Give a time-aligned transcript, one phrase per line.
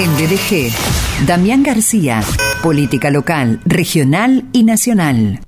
[0.00, 2.22] En BDG, Damián García,
[2.62, 5.40] política local, regional y nacional.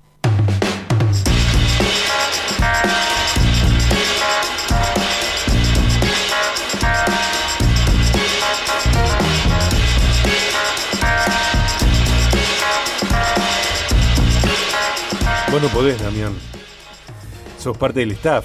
[15.50, 16.34] Vos no podés, Damián.
[17.58, 18.44] Sos parte del staff.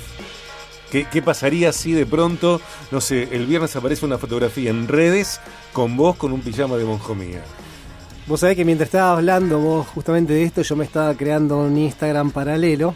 [0.92, 2.62] ¿Qué, ¿Qué pasaría si de pronto,
[2.92, 5.40] no sé, el viernes aparece una fotografía en redes
[5.74, 7.44] con vos con un pijama de monjomía?
[8.28, 11.78] Vos sabés que mientras estaba hablando vos justamente de esto, yo me estaba creando un
[11.78, 12.94] Instagram paralelo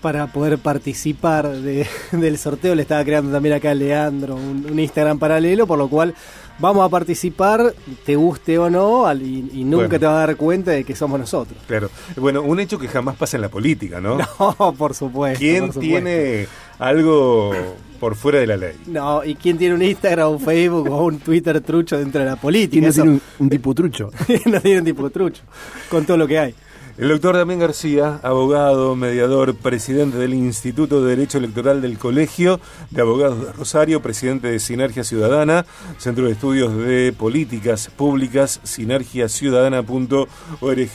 [0.00, 2.74] para poder participar de- del sorteo.
[2.74, 6.14] Le estaba creando también acá a Leandro un, un Instagram paralelo, por lo cual
[6.58, 9.98] vamos a participar, te guste o no, al- y, y nunca Bueno.
[9.98, 11.58] te vas a dar cuenta de que somos nosotros.
[11.66, 11.90] Claro.
[12.16, 14.18] Bueno, un hecho que jamás pasa en la política, ¿no?
[14.58, 15.38] No, por supuesto.
[15.38, 15.80] ¿Quién por supuesto.
[16.04, 16.46] tiene
[16.78, 17.52] algo
[17.98, 18.74] por fuera de la ley?
[18.86, 22.36] No, ¿y quién tiene un Instagram, un Facebook o un Twitter trucho dentro de la
[22.36, 22.78] política?
[22.78, 24.10] Y no Eso- tiene un, un tipo trucho.
[24.46, 25.42] no tiene un tipo trucho,
[25.90, 26.54] con todo lo que hay.
[27.00, 33.00] El doctor Damián García, abogado, mediador, presidente del Instituto de Derecho Electoral del Colegio de
[33.00, 35.64] Abogados de Rosario, presidente de Sinergia Ciudadana,
[35.96, 40.28] Centro de Estudios de Políticas Públicas, sinergiaciudadana.org,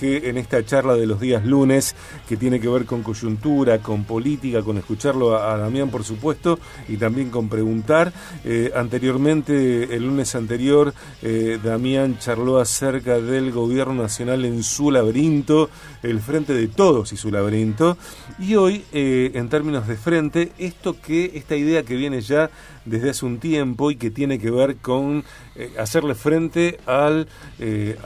[0.02, 1.96] en esta charla de los días lunes,
[2.30, 6.98] que tiene que ver con coyuntura, con política, con escucharlo a, Damián, por supuesto, y
[6.98, 8.14] también con preguntar.
[8.44, 15.72] Eh, anteriormente, el lunes anterior, eh, Damián charló acerca del gobierno nacional en su laberinto,
[16.04, 17.98] el frente de todos y su laberinto.
[18.40, 22.50] Y hoy, eh, en términos de frente, esto que, esta idea que viene ya
[22.86, 25.24] desde hace un tiempo y que tiene que ver con
[25.56, 27.28] eh, hacerle frente al,
[27.60, 27.98] eh,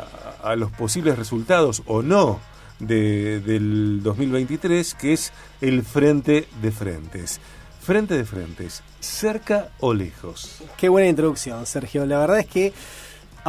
[0.44, 2.40] a, a los posibles resultados o no
[2.80, 7.40] de- del 2023, que es el frente de frentes.
[7.82, 10.62] Frente de frentes, cerca o lejos.
[10.78, 12.06] Qué buena introducción, Sergio.
[12.06, 12.72] La verdad es que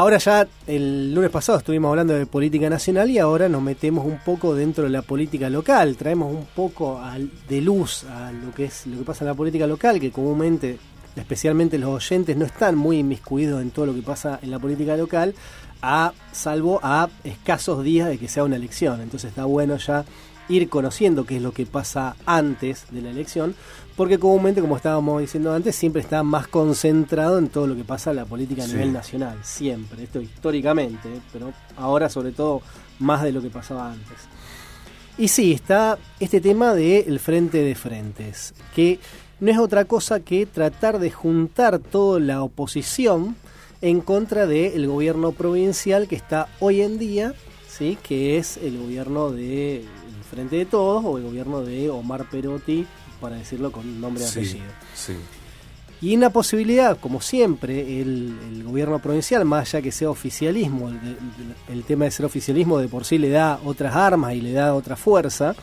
[0.01, 4.19] ahora ya el lunes pasado estuvimos hablando de política nacional y ahora nos metemos un
[4.25, 5.95] poco dentro de la política local.
[5.97, 6.99] Traemos un poco
[7.47, 10.79] de luz a lo que es lo que pasa en la política local, que comúnmente,
[11.17, 14.97] especialmente los oyentes, no están muy inmiscuidos en todo lo que pasa en la política
[14.97, 15.35] local,
[15.83, 19.03] a salvo a escasos días de que sea una elección.
[19.03, 20.07] Entonces está bueno ya
[20.51, 23.55] ir conociendo qué es lo que pasa antes de la elección,
[23.97, 28.11] porque comúnmente, como estábamos diciendo antes, siempre está más concentrado en todo lo que pasa
[28.11, 28.73] en la política a Sí.
[28.73, 31.21] nivel nacional, siempre, esto históricamente, ¿eh?
[31.33, 32.61] pero ahora sobre todo
[32.99, 34.17] más de lo que pasaba antes.
[35.19, 38.99] Y sí, está este tema del frente de frentes, que
[39.39, 43.37] no es otra cosa que tratar de juntar toda la oposición
[43.83, 47.35] en contra del gobierno provincial que está hoy en día,
[47.69, 47.97] ¿sí?
[48.03, 49.85] que es el gobierno de
[50.31, 52.87] Frente de Todos o el gobierno de Omar Perotti,
[53.21, 54.65] para decirlo con nombre y Sí, apellido.
[54.95, 55.13] sí.
[56.03, 61.17] Y una posibilidad, como siempre, el, el gobierno provincial, más allá que sea oficialismo, el,
[61.69, 64.75] el tema de ser oficialismo de por sí le da otras armas y le da
[64.75, 65.55] otra fuerza,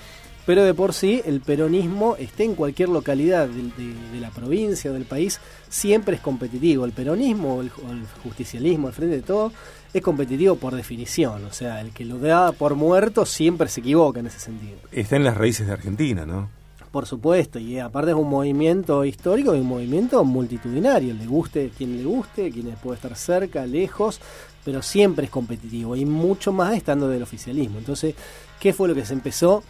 [0.47, 4.89] pero de por sí el peronismo esté en cualquier localidad de, de- de la provincia
[4.89, 6.85] o del país, siempre es competitivo.
[6.85, 9.51] El peronismo o el, o el justicialismo, al frente de todo,
[9.93, 11.43] es competitivo por definición.
[11.45, 14.77] O sea, el que lo da por muerto siempre se equivoca en ese sentido.
[14.91, 16.49] Está en las raíces de Argentina, ¿no?
[16.91, 21.97] Por supuesto, y aparte es un movimiento histórico y un movimiento multitudinario, le guste quien
[21.97, 24.21] le guste, quien puede estar cerca, lejos,
[24.63, 27.77] pero siempre es competitivo y mucho más estando del oficialismo.
[27.77, 28.15] Entonces,
[28.61, 29.63] ¿qué fue lo que se empezó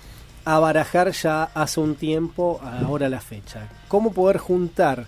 [0.47, 3.67] a barajar ya hace un tiempo, ahora la fecha?
[3.89, 5.05] ¿Cómo poder juntar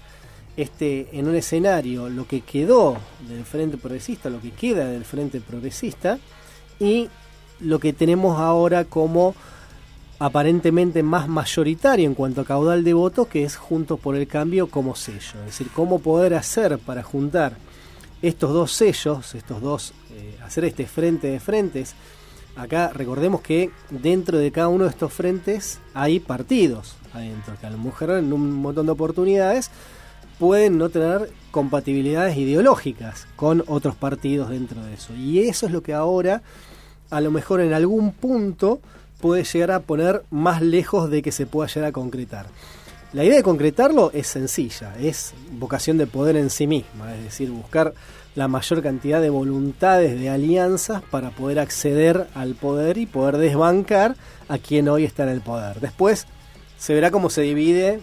[0.57, 5.39] este en un escenario lo que quedó del Frente Progresista, lo que queda del Frente
[5.39, 6.19] Progresista
[6.77, 7.07] y
[7.61, 9.33] lo que tenemos ahora como
[10.19, 14.67] aparentemente más mayoritario en cuanto a caudal de votos, que es Juntos por el Cambio
[14.67, 15.39] como sello.
[15.39, 17.53] Es decir, cómo poder hacer para juntar
[18.21, 21.95] estos dos sellos, estos dos, eh, hacer este frente de frentes.
[22.59, 27.69] Acá recordemos que dentro de cada uno de estos frentes hay partidos adentro, que a
[27.69, 29.71] lo mejor en un montón de oportunidades
[30.39, 35.15] pueden no tener compatibilidades ideológicas con otros partidos dentro de eso.
[35.15, 36.41] Y eso es lo que ahora,
[37.09, 38.81] a lo mejor en algún punto,
[39.21, 42.47] puede llegar a poner más lejos de que se pueda llegar a concretar.
[43.13, 47.51] La idea de concretarlo es sencilla, es vocación de poder en sí misma, es decir,
[47.51, 47.93] buscar
[48.35, 54.15] la mayor cantidad de voluntades, de alianzas para poder acceder al poder y poder desbancar
[54.47, 55.79] a quien hoy está en el poder.
[55.79, 56.27] Después
[56.77, 57.99] se verá cómo se divide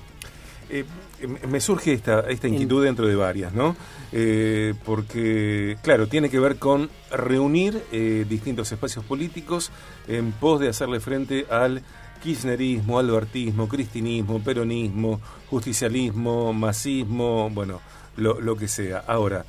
[0.68, 0.84] Eh,
[1.20, 3.76] eh, me surge esta, esta inquietud dentro de varias, ¿no?
[4.10, 9.70] Eh, porque, claro, tiene que ver con reunir eh, distintos espacios políticos
[10.08, 11.82] en pos de hacerle frente al
[12.20, 17.80] kirchnerismo, albertismo, cristinismo, peronismo, justicialismo, masismo, bueno,
[18.16, 19.04] lo, lo que sea.
[19.06, 19.44] Ahora,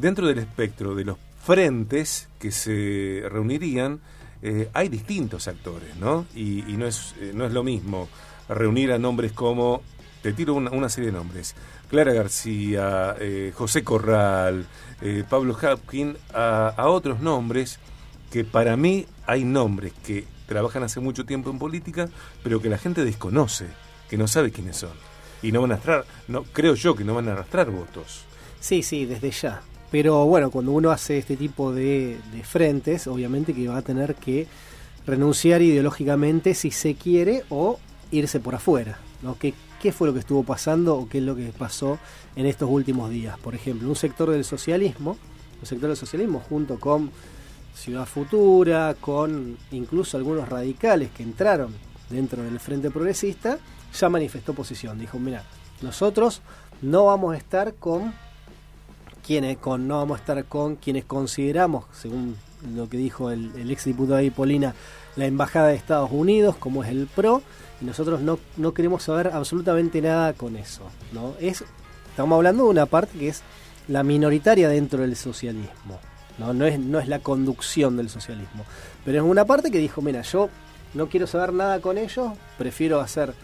[0.00, 4.00] dentro del espectro de los frentes que se reunirían,
[4.42, 6.26] eh, hay distintos actores, ¿no?
[6.34, 8.08] Y, no, es, eh, no es lo mismo
[8.48, 9.82] reunir a nombres como,
[10.22, 11.54] te tiro una, serie de nombres,
[11.90, 14.66] Clara García, eh, José Corral,
[15.28, 17.78] Pablo Hapkin, a, a otros nombres
[18.32, 22.08] que para mí hay nombres que trabajan hace mucho tiempo en política,
[22.42, 23.66] pero que la gente desconoce,
[24.08, 24.92] que no sabe quiénes son.
[25.40, 28.24] Y no van a arrastrar, no, creo yo que no van a arrastrar votos.
[28.60, 29.62] Sí, sí, desde ya.
[29.90, 34.46] Pero bueno, cuando uno hace este tipo de, frentes, obviamente que va a tener que
[35.06, 37.78] renunciar ideológicamente si se quiere o
[38.10, 38.98] irse por afuera.
[39.22, 39.38] ¿no?
[39.38, 41.98] ¿Qué, ¿Qué fue lo que estuvo pasando o qué es lo que pasó
[42.36, 43.38] en estos últimos días?
[43.38, 45.16] Por ejemplo, un sector del socialismo,
[45.60, 47.10] un sector del socialismo junto con
[47.74, 51.72] Ciudad Futura, con incluso algunos radicales que entraron
[52.10, 53.58] dentro del Frente Progresista,
[53.98, 54.98] ya manifestó posición.
[54.98, 55.44] Dijo, mira,
[55.80, 56.42] nosotros
[56.82, 58.12] no vamos a estar con
[59.28, 62.34] quienes con, no vamos a estar con quienes consideramos, según
[62.74, 64.74] lo que dijo el, el ex diputado de Polina,
[65.16, 67.42] la embajada de Estados Unidos, como es el PRO,
[67.82, 70.80] y nosotros no, no queremos saber absolutamente nada con eso.
[71.12, 71.34] ¿no?
[71.40, 71.62] Es,
[72.08, 73.42] estamos hablando de una parte que es
[73.86, 76.00] la minoritaria dentro del socialismo.
[76.38, 76.54] ¿no?
[76.54, 78.64] No, es, no es la conducción del socialismo.
[79.04, 80.48] Pero es una parte que dijo, mira, yo
[80.94, 83.34] no quiero saber nada con ellos, prefiero hacer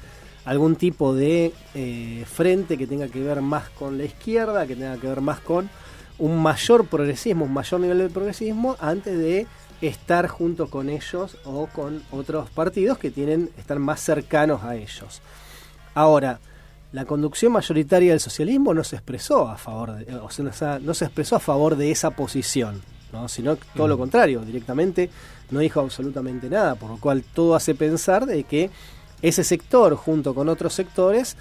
[0.45, 4.97] algún tipo de eh, frente que tenga que ver más con la izquierda, que tenga
[4.99, 5.71] que ver más con
[6.19, 9.47] un mayor progresismo, un mayor nivel de progresismo, antes de
[9.81, 15.21] estar junto con ellos o con otros partidos que tienen, están más cercanos a ellos.
[15.95, 16.41] Ahora,
[16.93, 21.05] la conducción mayoritaria del socialismo no se expresó a favor de, o sea, no se
[21.05, 22.83] expresó a favor de esa posición,
[23.13, 23.29] ¿no?
[23.29, 25.11] sino todo lo contrario, directamente
[25.51, 28.71] no dijo absolutamente nada, por lo cual todo hace pensar de que
[29.23, 31.37] ese sector junto con otros sectores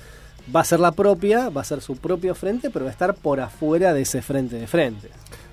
[0.53, 3.13] va a ser la propia, va a ser su propio frente, pero va a estar
[3.15, 5.09] por afuera de ese frente de frente.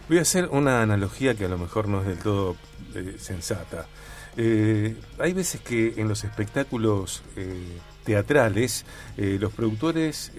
[0.09, 2.57] Voy a hacer una analogía que a lo mejor no es del todo
[2.95, 3.87] eh, sensata.
[4.37, 8.87] Eh, hay veces que en los espectáculos eh, teatrales,
[9.17, 10.33] los productores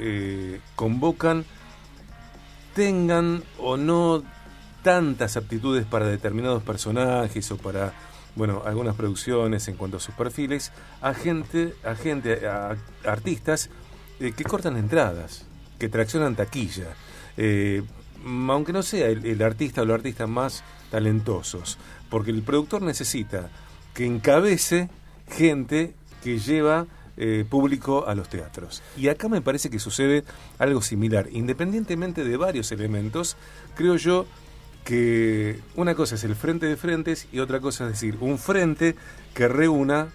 [0.76, 1.46] convocan,
[2.74, 4.24] tengan o no
[4.82, 7.94] tantas aptitudes para determinados personajes o para
[8.36, 12.76] bueno, algunas producciones en cuanto a sus perfiles, a gente, a, gente, a,
[13.06, 13.70] artistas
[14.20, 15.46] eh, que cortan entradas,
[15.80, 16.96] que traccionan taquilla,
[18.50, 21.78] aunque no sea el, el, artista o los artistas más talentosos,
[22.10, 23.50] porque el productor necesita
[23.94, 24.90] que encabece
[25.28, 26.86] gente que lleva
[27.18, 28.82] eh, público a los teatros.
[28.98, 30.24] Y acá me parece que sucede
[30.58, 31.28] algo similar.
[31.32, 33.36] Independientemente de varios elementos,
[33.76, 34.26] creo yo
[34.84, 38.96] que una cosa es el frente de frentes y otra cosa es decir, un frente
[39.34, 40.10] que reúna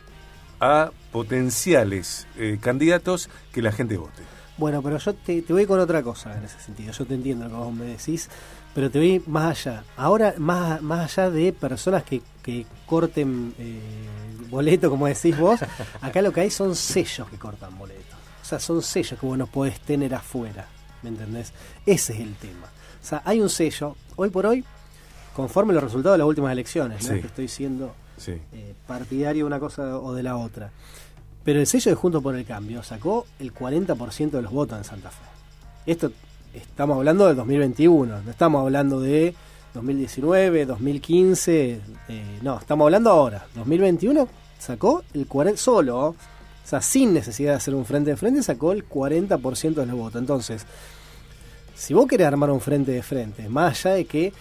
[0.61, 4.23] a potenciales eh, candidatos que la gente vote.
[4.59, 6.93] Bueno, pero yo te, te, voy con otra cosa en ese sentido.
[6.93, 8.29] Yo te entiendo lo que vos me decís,
[8.75, 9.85] pero te voy más allá.
[9.97, 13.81] Ahora, más, más allá de personas que, que corten eh,
[14.49, 15.61] boleto, como decís vos,
[16.01, 18.17] acá lo que hay son sellos que cortan boletos.
[18.43, 20.67] O sea, son sellos que vos no podés tener afuera.
[21.03, 21.53] ¿Me entendés?
[21.85, 22.69] Ese es el tema.
[23.07, 24.65] O sea, hay un sello, hoy por hoy,
[25.33, 27.95] conforme los resultados de las últimas elecciones, no que estoy siendo
[28.27, 30.73] eh, partidario de una cosa o de la otra.
[31.45, 34.83] Pero el sello de Juntos por el Cambio sacó el 40% de los votos en
[34.83, 35.23] Santa Fe.
[35.87, 36.11] Esto
[36.53, 39.37] estamos hablando del 2021, no estamos hablando de
[39.75, 43.47] 2019, 2015, eh, no, estamos hablando ahora.
[43.55, 46.17] 2021 sacó el 40, solo, o
[46.65, 50.21] sea, sin necesidad de hacer un frente de frente, sacó el 40% de los votos.
[50.21, 50.67] Entonces,
[51.77, 54.33] si vos querés armar un frente de frente, más allá de que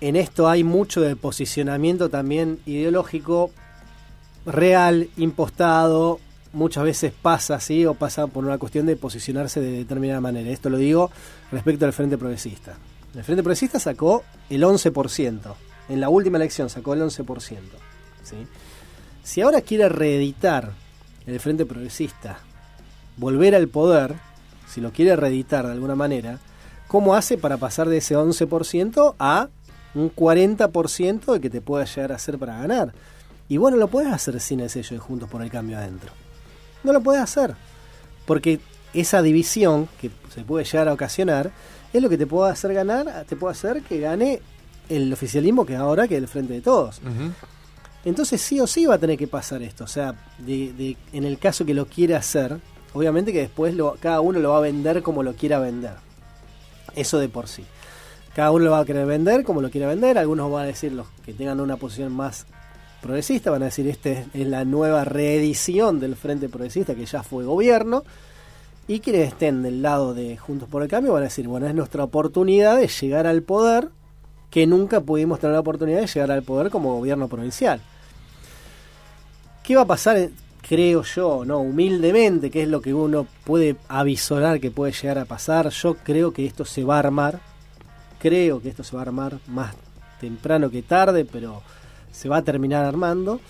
[0.00, 3.50] en esto hay mucho de posicionamiento también ideológico,
[4.46, 6.20] real, impostado,
[6.52, 10.50] muchas veces pasa así o pasa por una cuestión de posicionarse de determinada manera.
[10.50, 11.10] Esto lo digo
[11.50, 12.76] respecto al Frente Progresista.
[13.14, 15.54] El Frente Progresista sacó el 11%.
[15.88, 17.58] En la última elección sacó el 11%.
[18.22, 18.36] ¿sí?
[19.22, 20.72] Si ahora quiere reeditar
[21.26, 22.38] el Frente Progresista,
[23.16, 24.14] volver al poder,
[24.74, 26.40] si lo quiere reeditar de alguna manera,
[26.88, 29.48] ¿cómo hace para pasar de ese 11% a
[29.94, 32.92] un 40% de que te pueda llegar a hacer para ganar?
[33.48, 36.10] Y bueno, lo puedes hacer sin el sello de Juntos por el Cambio adentro.
[36.82, 37.54] No lo puedes hacer.
[38.26, 38.58] Porque
[38.92, 41.52] esa división que se puede llegar a ocasionar
[41.92, 44.40] es lo que te puede hacer ganar, te puede hacer que gane
[44.88, 47.00] el oficialismo que ahora que es el frente de todos.
[48.04, 49.84] Entonces sí o sí va a tener que pasar esto.
[49.84, 52.58] O sea, de, en el caso que lo quiera hacer,
[52.94, 55.94] obviamente que después cada uno lo va a vender como lo quiera vender.
[56.96, 57.64] Eso de por sí.
[58.34, 60.16] Cada uno lo va a querer vender como lo quiera vender.
[60.16, 62.46] Algunos van a decir los que tengan una posición más
[63.02, 67.44] progresista, van a decir esta es la nueva reedición del Frente Progresista que ya fue
[67.44, 68.02] gobierno.
[68.86, 71.74] Y quienes estén del lado de Juntos por el Cambio van a decir, bueno, es
[71.74, 73.88] nuestra oportunidad de llegar al poder,
[74.50, 77.80] que nunca pudimos tener la oportunidad de llegar al poder como gobierno provincial.
[79.62, 80.28] ¿Qué va a pasar?
[80.66, 85.26] Creo yo, no, humildemente, que es lo que uno puede avisorar que puede llegar a
[85.26, 85.68] pasar.
[85.68, 87.40] Yo creo que esto se va a armar.
[88.18, 89.74] Creo que esto se va a armar más
[90.20, 91.62] temprano que tarde, pero
[92.12, 93.40] se va a terminar armando.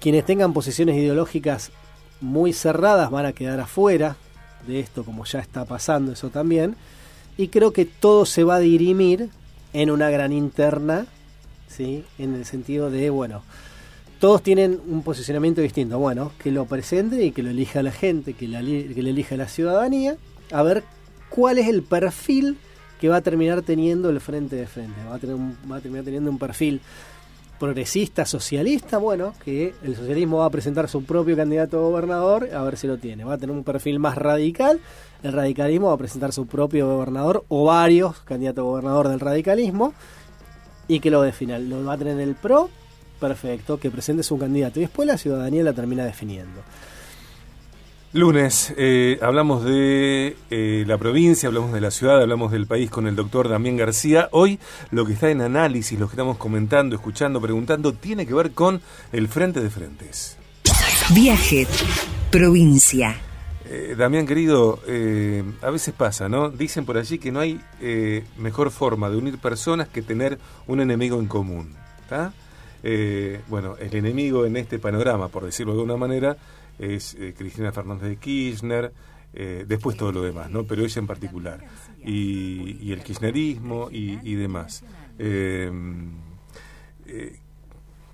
[0.00, 1.70] Quienes tengan posiciones ideológicas
[2.20, 4.16] muy cerradas van a quedar afuera
[4.66, 6.74] de esto, como ya está pasando eso también.
[7.36, 9.30] Y creo que todo se va a dirimir
[9.72, 11.06] en una gran interna,
[11.68, 12.04] ¿sí?
[12.18, 13.42] en el sentido de, bueno,
[14.18, 15.98] todos tienen un posicionamiento distinto.
[15.98, 19.48] Bueno, que lo presente y que lo elija la gente, que, la, lo elija la
[19.48, 20.16] ciudadanía,
[20.50, 20.82] a ver
[21.28, 22.58] cuál es el perfil
[23.00, 24.94] que va a terminar teniendo el frente de frente.
[25.08, 25.36] Va a, tener
[25.70, 26.80] va a terminar teniendo un perfil
[27.58, 32.62] progresista, socialista, bueno, que el socialismo va a presentar su propio candidato a gobernador, a
[32.62, 33.24] ver si lo tiene.
[33.24, 34.80] Va a tener un perfil más radical,
[35.22, 39.92] el radicalismo va a presentar su propio gobernador o varios candidatos a gobernador del radicalismo
[40.86, 41.58] y que lo defina.
[41.58, 42.70] Lo va a tener el PRO,
[43.18, 46.62] perfecto, que presente su candidato y después la ciudadanía la termina definiendo.
[48.14, 53.06] Lunes, eh, hablamos de eh, la provincia, hablamos de la ciudad, hablamos del país con
[53.06, 54.30] el doctor Damián García.
[54.32, 54.58] Hoy
[54.90, 58.80] lo que está en análisis, lo que estamos comentando, escuchando, preguntando, tiene que ver con
[59.12, 60.38] el frente de frentes.
[61.14, 61.66] Viaje,
[62.30, 63.14] provincia.
[63.66, 64.80] Eh, Damián, querido,
[65.60, 66.48] a veces pasa, ¿no?
[66.48, 67.60] Dicen por allí que no hay
[68.38, 71.74] mejor forma de unir personas que tener un enemigo en común.
[72.00, 72.32] ¿Está?
[73.48, 76.36] Bueno, el enemigo en este panorama, por decirlo de alguna manera,
[76.78, 78.92] es eh, Cristina Fernández de Kirchner,
[79.34, 80.64] eh, después todo lo demás, ¿no?
[80.64, 81.64] Pero ella en particular,
[82.04, 84.82] y, el kirchnerismo y, demás.
[85.18, 85.70] Eh,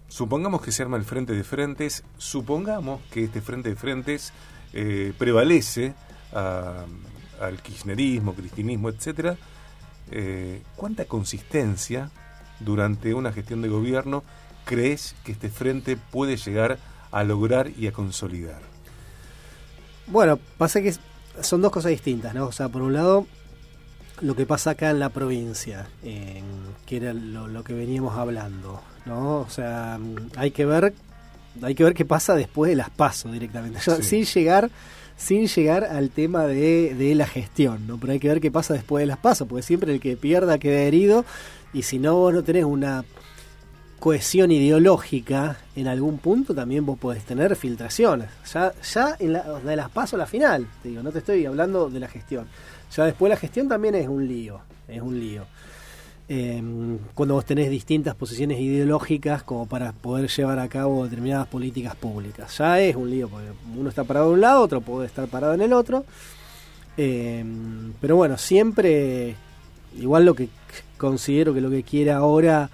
[0.09, 4.33] supongamos que se arma el frente de frentes, supongamos que este frente de frentes
[5.19, 5.95] prevalece
[6.33, 9.37] al kirchnerismo, cristinismo, etcétera.
[10.77, 12.11] ¿Cuánta consistencia
[12.61, 14.25] durante una gestión de gobierno
[14.65, 16.79] crees que este frente puede llegar
[17.11, 18.61] a lograr y a consolidar?
[20.07, 20.95] Bueno, pasa que
[21.41, 22.47] son dos cosas distintas, ¿no?
[22.47, 23.27] O sea, por un lado,
[24.21, 29.41] lo que pasa acá en la provincia, que era lo, que veníamos hablando, ¿no?
[29.41, 29.99] O sea,
[30.37, 30.95] hay que ver,
[31.63, 34.71] hay que ver qué pasa después de las pasos directamente, sin llegar
[35.17, 37.99] sin llegar al tema de, de, la gestión, ¿no?
[37.99, 40.59] Pero hay que ver qué pasa después de las pasos, porque siempre el que pierda
[40.59, 41.25] queda herido
[41.73, 43.05] y si no vos no tenés una
[44.05, 48.29] cohesión ideológica, en algún punto también vos podés tener filtraciones.
[48.53, 51.47] Ya, ya en la, de las pasos a la final, te digo, no te estoy
[51.47, 52.47] hablando de la gestión.
[52.95, 55.47] Ya después la gestión también es un lío, es un lío.
[56.29, 61.97] Em, cuando vos tenés distintas posiciones ideológicas como para poder llevar a cabo determinadas políticas
[61.97, 62.59] públicas.
[62.59, 65.55] Ya es un lío, porque uno está parado en un lado, otro puede estar parado
[65.55, 66.05] en el otro.
[66.99, 69.35] Em, pero bueno, siempre,
[69.99, 70.51] igual lo que
[70.99, 72.69] considero que lo que quiere ahora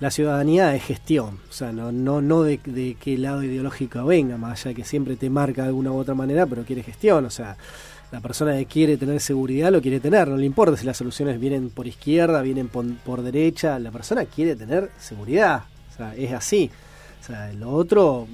[0.00, 4.60] la ciudadanía es gestión, o sea, no, no, no de, qué lado ideológico venga, más
[4.60, 7.30] allá de que siempre te marca de alguna u otra manera, pero quiere gestión, o
[7.30, 7.56] sea,
[8.10, 11.40] la persona que quiere tener seguridad lo quiere tener, no le importa si las soluciones
[11.40, 16.70] vienen por izquierda, vienen por, derecha, la persona quiere tener seguridad, o sea, es así,
[17.20, 18.26] o sea, lo otro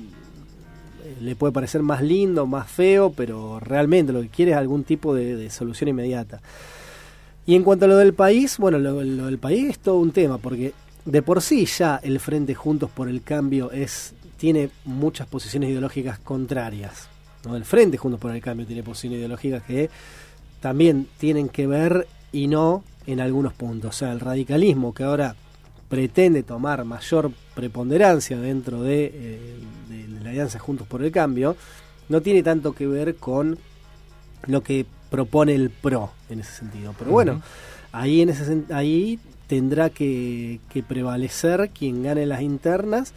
[1.05, 4.85] eh, le puede parecer más lindo, más feo, pero realmente lo que quiere es algún
[4.85, 6.41] tipo de, solución inmediata.
[7.47, 10.38] Y en cuanto a lo del país, bueno, lo, del país es todo un tema,
[10.38, 10.73] porque
[11.09, 16.19] de por sí ya el Frente Juntos por el Cambio es tiene muchas posiciones ideológicas
[16.19, 17.09] contrarias.
[17.45, 17.57] ¿no?
[17.57, 19.88] El Frente Juntos por el Cambio tiene posiciones ideológicas que
[20.61, 23.97] también tienen que ver y no en algunos puntos.
[23.97, 25.35] O sea, el radicalismo que ahora
[25.88, 29.59] pretende tomar mayor preponderancia dentro de, eh,
[30.23, 31.57] la Alianza Juntos por el Cambio,
[32.11, 33.59] no tiene tanto que ver con
[34.47, 36.95] lo que propone el PRO en ese sentido.
[36.99, 37.41] Pero bueno,
[37.93, 43.14] ahí, en ese, ahí tendrá que, prevalecer quien gane las internas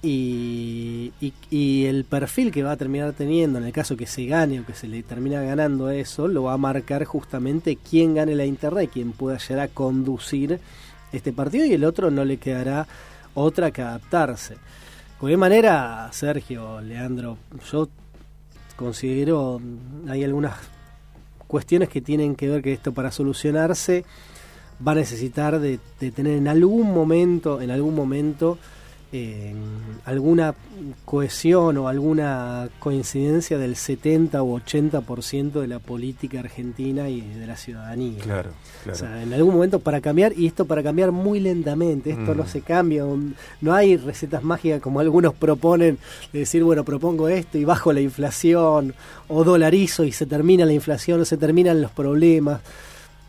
[0.00, 1.12] y,
[1.50, 4.66] y, el perfil que va a terminar teniendo en el caso que se gane o
[4.66, 8.84] que se le termina ganando eso, lo va a marcar justamente quién gane la interna
[8.84, 10.60] y quién pueda llegar a conducir
[11.12, 12.86] este partido y el otro no le quedará
[13.34, 14.54] otra que adaptarse.
[14.54, 14.60] De
[15.18, 17.38] cualquier manera, Sergio, Leandro,
[17.72, 17.88] yo
[18.76, 19.60] considero
[20.08, 20.54] hay algunas
[21.48, 24.04] cuestiones que tienen que ver que esto para solucionarse
[24.86, 28.58] va a necesitar de, tener en algún momento, en algún momento,
[30.04, 30.54] alguna
[31.06, 37.56] cohesión o alguna coincidencia del 70 u 80% de la política argentina y de la
[37.56, 38.22] ciudadanía.
[38.22, 38.50] Claro,
[38.90, 42.44] O sea, en algún momento para cambiar, y esto para cambiar muy lentamente, esto no
[42.44, 42.48] mm.
[42.48, 43.04] se cambia,
[43.62, 45.96] no hay recetas mágicas como algunos proponen,
[46.32, 48.94] de decir, bueno, propongo esto y bajo la inflación,
[49.28, 52.60] o dolarizo y se termina la inflación, o se terminan los problemas.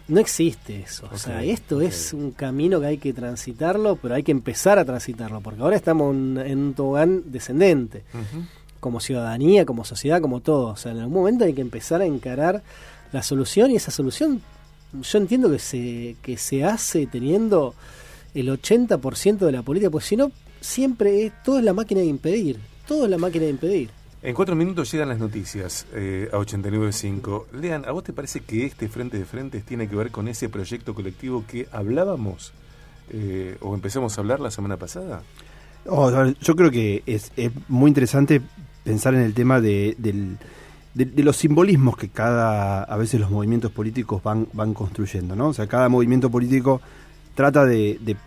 [0.09, 1.07] No existe eso.
[1.11, 4.85] o sea, esto es un camino que hay que transitarlo, pero hay que empezar a
[4.85, 8.03] transitarlo, porque ahora estamos en un tobogán descendente,
[8.79, 10.67] como ciudadanía, como sociedad, como todo.
[10.67, 12.63] O sea, en algún momento hay que empezar a encarar
[13.11, 14.41] la solución y esa solución
[14.93, 17.75] yo entiendo que se, que se hace teniendo
[18.33, 22.07] el 80% de la política, pues si no, siempre es, todo es la máquina de
[22.07, 23.89] impedir, todo es la máquina de impedir.
[24.21, 27.45] En cuatro minutos llegan las noticias eh, a 89.5.
[27.53, 30.49] Lean, ¿a vos te parece que este Frente de Frentes tiene que ver con ese
[30.49, 32.51] proyecto colectivo que hablábamos
[33.11, 35.23] eh, o empezamos a hablar la semana pasada?
[35.85, 36.11] Oh,
[36.41, 37.31] yo creo que es,
[37.69, 38.41] muy interesante
[38.83, 39.95] pensar en el tema de,
[41.15, 45.47] los simbolismos que cada, a veces los movimientos políticos van, van construyendo, ¿no?
[45.47, 46.81] O sea, cada movimiento político
[47.35, 48.17] trata de,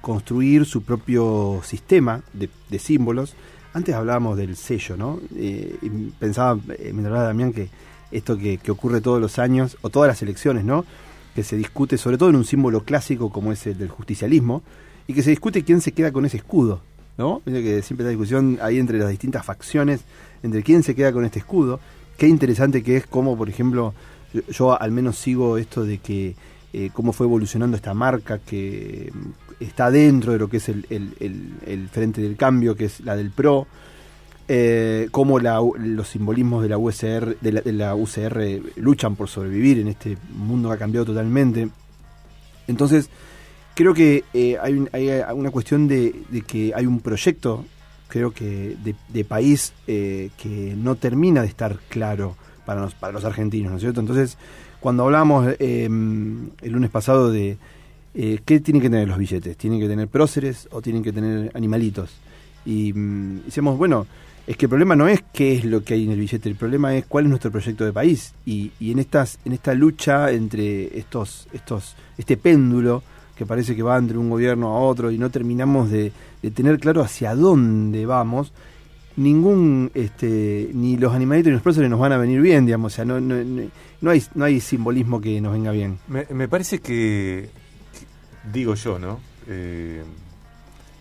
[0.00, 3.34] construir su propio sistema de símbolos
[3.72, 5.20] antes hablábamos del sello, ¿no?
[5.36, 5.76] Eh,
[6.18, 7.68] pensaba, eh, mientras hablaba Damián, que
[8.10, 10.84] esto que, ocurre todos los años, o todas las elecciones, ¿no?
[11.34, 14.62] Que se discute sobre todo en un símbolo clásico como es el del justicialismo,
[15.06, 16.80] y que se discute quién se queda con ese escudo,
[17.18, 17.42] ¿no?
[17.44, 20.02] que siempre la discusión ahí entre las distintas facciones,
[20.42, 21.80] entre quién se queda con este escudo.
[22.16, 23.92] Qué interesante que es como, por ejemplo,
[24.50, 26.36] yo, al menos sigo esto de que
[26.72, 29.12] eh, cómo fue evolucionando esta marca que
[29.60, 33.30] está dentro de lo que es el, el, Frente del Cambio, que es la del
[33.30, 33.66] PRO,
[34.48, 40.16] eh, cómo los simbolismos de la, USR, de la, UCR luchan por sobrevivir en este
[40.34, 41.68] mundo que ha cambiado totalmente.
[42.66, 43.10] Entonces,
[43.74, 47.64] creo que eh, hay, hay, una cuestión de, que hay un proyecto,
[48.08, 48.76] creo que
[49.08, 53.76] de, país eh, que no termina de estar claro para los, para los argentinos, ¿no
[53.76, 54.00] es cierto?
[54.00, 54.38] Entonces,
[54.80, 57.58] cuando hablamos el lunes pasado de
[58.14, 59.56] eh, ¿qué tienen que tener los billetes?
[59.56, 62.10] ¿Tienen que tener próceres o tienen que tener animalitos?
[62.64, 64.06] Y mm, decíamos, bueno,
[64.46, 66.56] es que el problema no es qué es lo que hay en el billete, el
[66.56, 68.34] problema es cuál es nuestro proyecto de país.
[68.44, 73.02] Y, y en estas, en esta lucha entre estos, estos, este péndulo
[73.40, 76.12] que parece que va entre un gobierno a otro y no terminamos de,
[76.54, 78.52] tener claro hacia dónde vamos,
[79.16, 82.96] ningún, este, ni los animalitos ni los próceres nos van a venir bien, digamos, o
[82.96, 83.36] sea, no, no,
[84.02, 85.98] no, hay, no hay simbolismo que nos venga bien.
[86.08, 87.48] Me parece que
[88.44, 89.20] digo yo, ¿no?
[89.46, 90.02] Eh,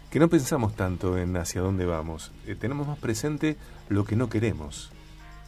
[0.09, 2.31] que no pensamos tanto en hacia dónde vamos.
[2.47, 3.57] Eh, tenemos más presente
[3.89, 4.91] lo que no queremos.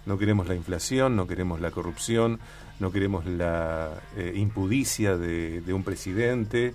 [0.06, 2.40] No queremos la inflación, no queremos la corrupción,
[2.80, 6.74] no queremos la eh, impudicia de, un presidente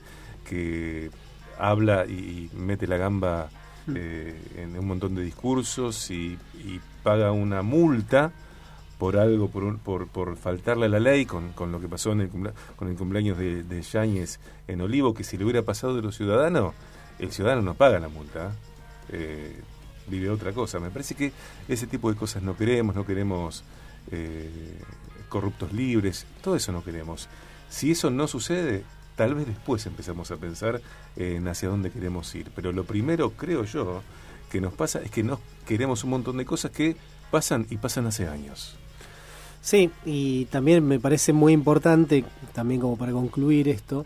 [0.49, 1.11] que
[1.59, 3.51] habla y, mete la gamba
[3.87, 3.97] mm.
[3.97, 8.33] en un montón de discursos y, y paga una multa
[8.99, 12.23] por algo, por, por, por, faltarle a la ley, con, con lo que pasó en
[12.23, 16.03] el con el cumpleaños de, de Yáñez en Olivo, que si le hubiera pasado de
[16.03, 16.75] los ciudadanos,
[17.19, 18.53] el ciudadano no paga la multa,
[19.11, 19.61] eh,
[20.09, 20.81] vive otra cosa.
[20.81, 21.33] Me parece que
[21.69, 23.65] ese tipo de cosas no queremos, no queremos
[24.11, 24.79] eh,
[25.29, 27.29] corruptos libres, todo eso no queremos.
[27.69, 28.85] Si eso no sucede,
[29.17, 30.81] tal vez después empezamos a pensar
[31.17, 32.51] en hacia dónde queremos ir.
[32.55, 34.03] Pero lo primero, creo yo,
[34.51, 36.97] que nos pasa es que no queremos un montón de cosas que
[37.31, 38.77] pasan y pasan hace años.
[39.61, 44.05] Sí, y también me parece muy importante, también como para concluir esto,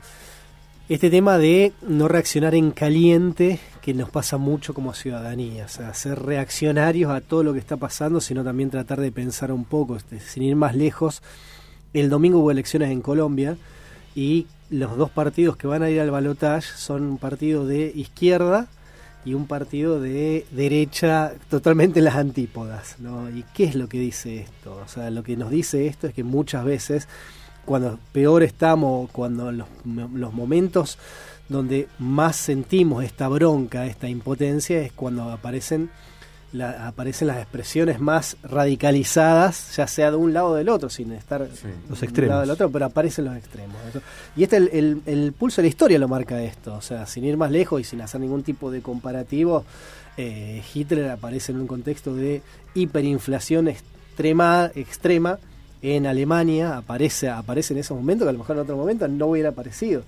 [0.89, 5.95] este tema de no reaccionar en caliente, que nos pasa mucho como ciudadanía, o sea,
[5.95, 9.97] ser reaccionarios a todo lo que está pasando, sino también tratar de pensar un poco,
[9.97, 11.23] este, sin ir más lejos.
[11.93, 13.57] El domingo hubo elecciones en Colombia
[14.17, 18.67] y los dos partidos que van a ir al balotaje son un partido de izquierda
[19.25, 22.97] y un partido de derecha totalmente en las antípodas.
[22.99, 23.31] ¿no?
[23.31, 24.81] ¿Y qué es lo que dice esto?
[24.85, 27.09] O sea, lo que nos dice esto es que muchas veces,
[27.65, 30.99] cuando peor estamos, cuando los, los momentos
[31.49, 35.91] donde más sentimos esta bronca, esta impotencia, es cuando aparecen
[36.59, 41.49] aparecen las expresiones más radicalizadas, ya sea de un lado o del otro, sin estar
[41.89, 42.31] los extremos.
[42.31, 43.77] lado del otro, pero aparecen los extremos.
[44.37, 47.37] Y este el, el, pulso de la historia lo marca esto, o sea, sin ir
[47.37, 49.65] más lejos y sin hacer ningún tipo de comparativo,
[50.17, 52.43] eh, Hitler aparece en un contexto de
[52.75, 55.39] hiperinflación extrema, extrema
[55.83, 59.27] en Alemania, aparece, aparece en ese momento que a lo mejor en otro momento no
[59.27, 60.03] hubiera aparecido.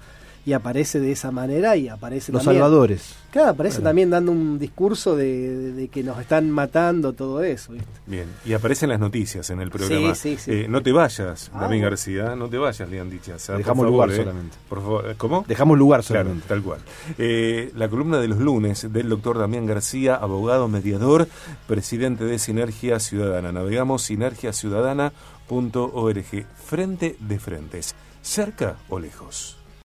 [0.44, 2.62] Y aparece de esa manera y aparece Los también.
[2.62, 3.14] salvadores.
[3.30, 3.90] Claro, aparece Claro.
[3.90, 7.72] también dando un discurso de, de- de que nos están matando, todo eso.
[7.72, 7.88] ¿viste?
[8.06, 10.14] Bien, y aparecen las noticias en el programa.
[10.14, 10.50] Sí, sí, sí.
[10.52, 11.84] Eh, no te vayas, Ah, Damián bueno.
[11.90, 13.32] García, no te vayas, le han dicho.
[13.34, 14.56] O sea, Dejamos lugar eh, solamente.
[14.68, 15.44] Por favor, ¿cómo?
[15.48, 16.48] Dejamos lugar Claro, solamente.
[16.48, 16.80] tal cual.
[17.18, 21.28] Eh, la columna de los lunes del doctor Damián García, abogado mediador,
[21.68, 23.52] presidente de Sinergia Ciudadana.
[23.52, 26.46] Navegamos sinergiaciudadana.org.
[26.64, 29.56] Frente de frentes, cerca o lejos.